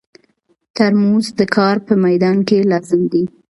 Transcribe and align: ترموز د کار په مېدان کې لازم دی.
ترموز 0.75 1.25
د 1.39 1.41
کار 1.55 1.75
په 1.85 1.93
مېدان 2.05 2.37
کې 2.47 2.57
لازم 2.71 3.01
دی. 3.11 3.23